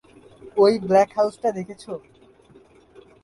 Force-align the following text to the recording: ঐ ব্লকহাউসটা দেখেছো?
ঐ 0.57 0.65
ব্লকহাউসটা 0.81 1.49
দেখেছো? 1.51 1.93